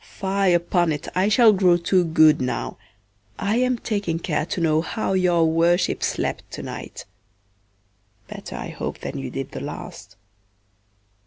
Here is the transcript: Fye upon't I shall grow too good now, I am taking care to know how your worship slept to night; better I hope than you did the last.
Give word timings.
Fye 0.03 0.47
upon't 0.47 1.09
I 1.15 1.29
shall 1.29 1.53
grow 1.53 1.77
too 1.77 2.03
good 2.03 2.41
now, 2.41 2.79
I 3.37 3.57
am 3.57 3.77
taking 3.77 4.17
care 4.17 4.47
to 4.47 4.59
know 4.59 4.81
how 4.81 5.13
your 5.13 5.45
worship 5.47 6.01
slept 6.01 6.49
to 6.53 6.63
night; 6.63 7.05
better 8.27 8.55
I 8.55 8.69
hope 8.69 8.97
than 9.01 9.19
you 9.19 9.29
did 9.29 9.51
the 9.51 9.61
last. 9.61 10.15